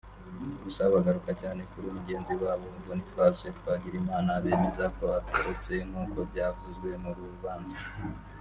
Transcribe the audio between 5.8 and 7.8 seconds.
nk’uko byavuzwe mu rubanza